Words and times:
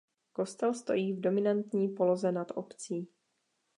Kostel 0.33 0.73
stojí 0.73 1.13
v 1.13 1.19
dominantní 1.19 1.89
poloze 1.89 2.31
nad 2.31 2.51
obcí. 2.55 3.07